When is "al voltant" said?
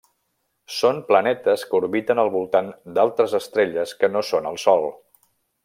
2.23-2.71